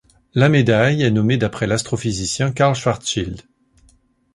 [0.33, 3.43] La médaille est nommé d'après l'astrophysicien Karl Schwarzschild.